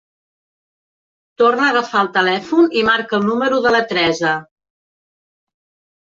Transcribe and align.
Torna 1.41 1.65
a 1.65 1.73
agafar 1.73 1.99
el 2.05 2.07
telèfon 2.15 2.73
i 2.81 2.81
marca 2.87 3.15
el 3.17 3.27
número 3.27 3.59
de 3.65 3.73
la 3.75 3.83
Teresa. 3.91 4.31